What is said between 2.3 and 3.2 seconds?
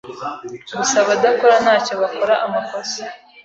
amakosa.